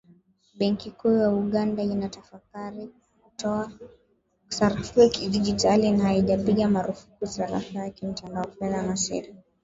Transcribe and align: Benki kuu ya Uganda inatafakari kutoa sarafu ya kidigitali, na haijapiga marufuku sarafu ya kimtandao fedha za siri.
Benki 0.57 0.91
kuu 0.91 1.17
ya 1.17 1.29
Uganda 1.31 1.83
inatafakari 1.83 2.89
kutoa 3.21 3.71
sarafu 4.47 4.99
ya 4.99 5.09
kidigitali, 5.09 5.91
na 5.91 6.03
haijapiga 6.03 6.67
marufuku 6.67 7.27
sarafu 7.27 7.73
ya 7.77 7.89
kimtandao 7.89 8.51
fedha 8.59 8.87
za 8.87 8.95
siri. 8.95 9.35